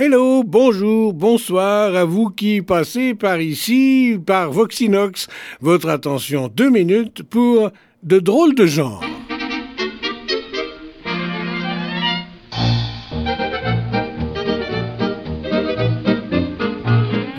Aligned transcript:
Hello, 0.00 0.44
bonjour, 0.44 1.12
bonsoir 1.12 1.96
à 1.96 2.04
vous 2.04 2.30
qui 2.30 2.62
passez 2.62 3.14
par 3.14 3.40
ici, 3.40 4.16
par 4.24 4.52
Voxinox. 4.52 5.26
Votre 5.60 5.88
attention, 5.88 6.46
deux 6.46 6.70
minutes 6.70 7.24
pour 7.24 7.72
de 8.04 8.20
drôles 8.20 8.54
de 8.54 8.64
genre. 8.64 9.04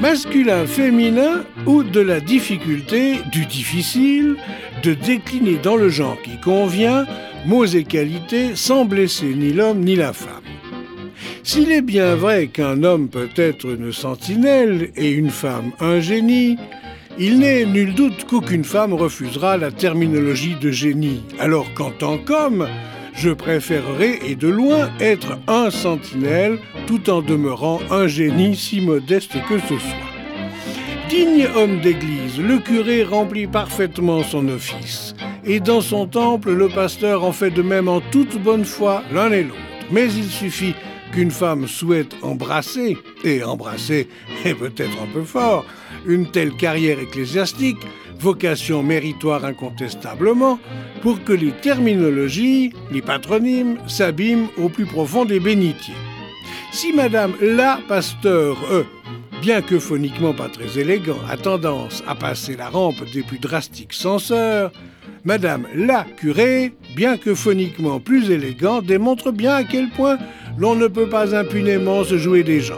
Masculin, 0.02 0.66
féminin 0.66 1.46
ou 1.66 1.84
de 1.84 2.02
la 2.02 2.20
difficulté, 2.20 3.20
du 3.32 3.46
difficile, 3.46 4.36
de 4.84 4.96
décliner 4.96 5.56
dans 5.56 5.78
le 5.78 5.88
genre 5.88 6.22
qui 6.22 6.38
convient, 6.42 7.06
mots 7.46 7.64
et 7.64 7.86
qualités 7.86 8.58
sans 8.58 8.84
blesser 8.84 9.34
ni 9.34 9.54
l'homme 9.54 9.80
ni 9.80 9.96
la 9.96 10.12
femme. 10.12 10.49
S'il 11.52 11.72
est 11.72 11.82
bien 11.82 12.14
vrai 12.14 12.46
qu'un 12.46 12.84
homme 12.84 13.10
peut 13.10 13.32
être 13.36 13.66
une 13.66 13.92
sentinelle 13.92 14.92
et 14.96 15.10
une 15.10 15.32
femme 15.32 15.72
un 15.80 16.00
génie, 16.00 16.58
il 17.18 17.40
n'est 17.40 17.66
nul 17.66 17.96
doute 17.96 18.28
qu'aucune 18.30 18.64
femme 18.64 18.94
refusera 18.94 19.58
la 19.58 19.72
terminologie 19.72 20.58
de 20.62 20.70
génie, 20.70 21.24
alors 21.40 21.74
qu'en 21.74 21.90
tant 21.90 22.20
qu'homme, 22.20 22.68
je 23.16 23.32
préférerais 23.32 24.20
et 24.28 24.36
de 24.36 24.48
loin 24.48 24.92
être 25.00 25.40
un 25.48 25.72
sentinelle 25.72 26.60
tout 26.86 27.10
en 27.10 27.24
demeurant 27.24 27.80
un 27.90 28.06
génie 28.06 28.56
si 28.56 28.80
modeste 28.80 29.34
que 29.50 29.58
ce 29.58 29.80
soit. 29.80 30.14
Digne 31.10 31.48
homme 31.56 31.80
d'église, 31.80 32.40
le 32.40 32.60
curé 32.60 33.02
remplit 33.02 33.48
parfaitement 33.48 34.22
son 34.22 34.50
office, 34.50 35.16
et 35.44 35.60
dans 35.60 35.82
son 35.82 36.06
temple, 36.06 36.52
le 36.52 36.70
pasteur 36.70 37.24
en 37.24 37.32
fait 37.32 37.50
de 37.50 37.64
même 37.64 37.88
en 37.88 38.02
toute 38.02 38.40
bonne 38.40 38.66
foi 38.66 39.02
l'un 39.12 39.32
et 39.32 39.42
l'autre. 39.42 39.56
Mais 39.92 40.06
il 40.14 40.26
suffit 40.26 40.76
qu'une 41.12 41.32
femme 41.32 41.68
souhaite 41.68 42.16
embrasser, 42.22 42.98
et 43.24 43.44
embrasser 43.44 44.08
est 44.46 44.54
peut-être 44.54 45.02
un 45.02 45.14
peu 45.14 45.24
fort, 45.24 45.66
une 46.06 46.30
telle 46.30 46.56
carrière 46.56 47.00
ecclésiastique, 47.00 47.80
vocation 48.20 48.84
méritoire 48.84 49.46
incontestablement, 49.46 50.60
pour 51.02 51.24
que 51.24 51.34
les 51.34 51.52
terminologies, 51.52 52.74
les 52.92 53.02
patronymes, 53.02 53.78
s'abîment 53.88 54.50
au 54.58 54.70
plus 54.70 54.86
profond 54.86 55.26
des 55.26 55.40
bénitiers. 55.40 55.96
Si 56.72 56.94
Madame 56.94 57.34
la 57.42 57.80
pasteur, 57.88 58.58
e, 58.72 58.86
bien 59.42 59.62
que 59.62 59.80
phoniquement 59.80 60.34
pas 60.34 60.50
très 60.50 60.80
élégant, 60.80 61.18
a 61.30 61.38
tendance 61.38 62.04
à 62.08 62.16
passer 62.16 62.56
la 62.56 62.70
rampe 62.70 63.10
des 63.14 63.24
plus 63.24 63.40
drastiques 63.40 63.94
censeurs, 63.94 64.72
Madame 65.26 65.68
la 65.76 66.06
curée, 66.18 66.74
bien 66.96 67.18
que 67.18 67.34
phoniquement 67.36 68.00
plus 68.00 68.32
élégant, 68.32 68.82
démontre 68.82 69.32
bien 69.32 69.54
à 69.56 69.64
quel 69.64 69.90
point 69.90 70.18
l'on 70.60 70.76
ne 70.76 70.88
peut 70.88 71.08
pas 71.08 71.34
impunément 71.36 72.04
se 72.04 72.18
jouer 72.18 72.44
des 72.44 72.60
genres. 72.60 72.78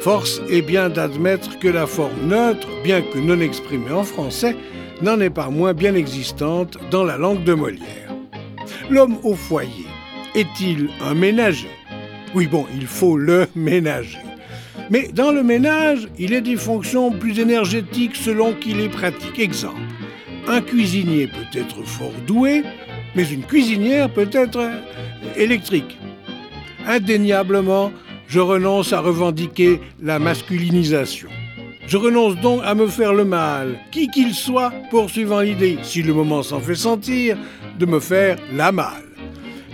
Force 0.00 0.42
est 0.50 0.62
bien 0.62 0.88
d'admettre 0.88 1.58
que 1.60 1.68
la 1.68 1.86
forme 1.86 2.26
neutre, 2.26 2.68
bien 2.82 3.02
que 3.02 3.18
non 3.18 3.40
exprimée 3.40 3.92
en 3.92 4.02
français, 4.02 4.56
n'en 5.00 5.20
est 5.20 5.30
pas 5.30 5.48
moins 5.48 5.72
bien 5.72 5.94
existante 5.94 6.76
dans 6.90 7.04
la 7.04 7.16
langue 7.16 7.44
de 7.44 7.54
Molière. 7.54 8.12
L'homme 8.90 9.16
au 9.22 9.34
foyer 9.34 9.86
est-il 10.34 10.90
un 11.02 11.14
ménager? 11.14 11.70
Oui, 12.34 12.48
bon, 12.48 12.66
il 12.74 12.86
faut 12.86 13.16
le 13.16 13.46
ménager. 13.54 14.18
Mais 14.90 15.08
dans 15.14 15.30
le 15.30 15.42
ménage, 15.42 16.08
il 16.18 16.34
a 16.34 16.40
des 16.40 16.56
fonctions 16.56 17.12
plus 17.12 17.38
énergétiques 17.38 18.16
selon 18.16 18.52
qu'il 18.52 18.80
est 18.80 18.88
pratique. 18.88 19.38
Exemple, 19.38 19.80
un 20.48 20.60
cuisinier 20.60 21.28
peut 21.28 21.58
être 21.58 21.82
fort 21.84 22.12
doué, 22.26 22.62
mais 23.14 23.26
une 23.26 23.42
cuisinière 23.42 24.10
peut 24.10 24.28
être 24.32 24.68
électrique. 25.36 25.96
Indéniablement, 26.86 27.92
je 28.26 28.40
renonce 28.40 28.92
à 28.92 29.00
revendiquer 29.00 29.80
la 30.02 30.18
masculinisation. 30.18 31.28
Je 31.86 31.96
renonce 31.96 32.36
donc 32.36 32.62
à 32.64 32.74
me 32.74 32.86
faire 32.86 33.12
le 33.12 33.24
mal, 33.24 33.78
qui 33.92 34.08
qu'il 34.08 34.34
soit, 34.34 34.72
poursuivant 34.90 35.40
l'idée, 35.40 35.78
si 35.82 36.02
le 36.02 36.14
moment 36.14 36.42
s'en 36.42 36.60
fait 36.60 36.74
sentir, 36.74 37.36
de 37.78 37.86
me 37.86 38.00
faire 38.00 38.38
la 38.52 38.72
mal. 38.72 39.03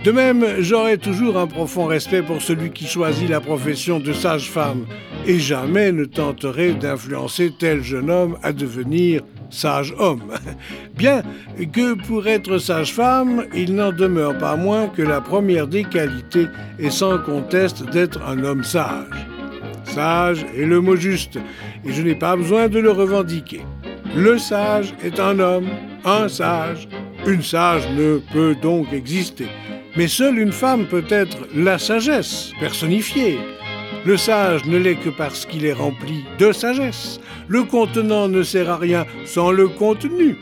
De 0.03 0.11
même, 0.11 0.43
j'aurai 0.59 0.97
toujours 0.97 1.37
un 1.37 1.45
profond 1.45 1.85
respect 1.85 2.23
pour 2.23 2.41
celui 2.41 2.71
qui 2.71 2.87
choisit 2.87 3.29
la 3.29 3.39
profession 3.39 3.99
de 3.99 4.13
sage-femme, 4.13 4.87
et 5.27 5.37
jamais 5.37 5.91
ne 5.91 6.05
tenterai 6.05 6.73
d'influencer 6.73 7.53
tel 7.59 7.83
jeune 7.83 8.09
homme 8.09 8.35
à 8.41 8.51
devenir 8.51 9.21
sage 9.51 9.93
homme. 9.99 10.23
Bien 10.97 11.21
que 11.71 11.93
pour 11.93 12.27
être 12.27 12.57
sage-femme, 12.57 13.45
il 13.53 13.75
n'en 13.75 13.91
demeure 13.91 14.35
pas 14.39 14.55
moins 14.55 14.87
que 14.87 15.03
la 15.03 15.21
première 15.21 15.67
des 15.67 15.83
qualités 15.83 16.47
est 16.79 16.89
sans 16.89 17.19
conteste 17.19 17.87
d'être 17.91 18.23
un 18.23 18.43
homme 18.43 18.63
sage. 18.63 19.27
Sage 19.83 20.43
est 20.57 20.65
le 20.65 20.81
mot 20.81 20.95
juste, 20.95 21.37
et 21.85 21.93
je 21.93 22.01
n'ai 22.01 22.15
pas 22.15 22.35
besoin 22.35 22.69
de 22.69 22.79
le 22.79 22.91
revendiquer. 22.91 23.61
Le 24.15 24.39
sage 24.39 24.95
est 25.03 25.19
un 25.19 25.37
homme, 25.37 25.67
un 26.05 26.27
sage. 26.27 26.87
Une 27.27 27.43
sage 27.43 27.87
ne 27.95 28.19
peut 28.33 28.55
donc 28.59 28.91
exister. 28.93 29.47
Mais 29.97 30.07
seule 30.07 30.39
une 30.39 30.53
femme 30.53 30.85
peut 30.85 31.05
être 31.09 31.37
la 31.53 31.77
sagesse 31.77 32.53
personnifiée. 32.59 33.39
Le 34.05 34.17
sage 34.17 34.65
ne 34.65 34.77
l'est 34.77 34.95
que 34.95 35.09
parce 35.09 35.45
qu'il 35.45 35.65
est 35.65 35.73
rempli 35.73 36.23
de 36.39 36.51
sagesse. 36.51 37.19
Le 37.47 37.63
contenant 37.63 38.27
ne 38.27 38.41
sert 38.41 38.69
à 38.69 38.77
rien 38.77 39.05
sans 39.25 39.51
le 39.51 39.67
contenu. 39.67 40.37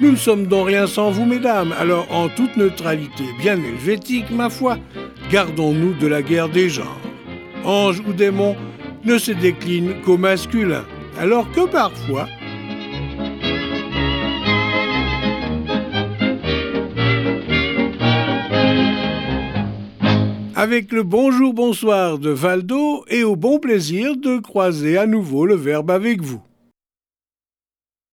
Nous 0.00 0.10
ne 0.10 0.16
sommes 0.16 0.46
donc 0.46 0.66
rien 0.68 0.86
sans 0.86 1.10
vous, 1.10 1.24
mesdames, 1.24 1.74
alors 1.78 2.06
en 2.10 2.28
toute 2.28 2.56
neutralité 2.56 3.24
bien 3.38 3.56
helvétique, 3.56 4.30
ma 4.30 4.50
foi, 4.50 4.78
gardons-nous 5.30 5.94
de 5.94 6.06
la 6.06 6.22
guerre 6.22 6.48
des 6.48 6.68
genres. 6.68 7.00
Ange 7.64 8.00
ou 8.06 8.12
démon 8.12 8.56
ne 9.04 9.18
se 9.18 9.32
décline 9.32 9.94
qu'au 10.04 10.18
masculin, 10.18 10.84
alors 11.18 11.50
que 11.52 11.66
parfois, 11.66 12.26
avec 20.66 20.90
le 20.90 21.04
bonjour 21.04 21.54
bonsoir 21.54 22.18
de 22.18 22.30
Valdo 22.30 23.04
et 23.06 23.22
au 23.22 23.36
bon 23.36 23.60
plaisir 23.60 24.16
de 24.16 24.38
croiser 24.38 24.98
à 24.98 25.06
nouveau 25.06 25.46
le 25.46 25.54
verbe 25.54 25.92
avec 25.92 26.20
vous. 26.20 26.42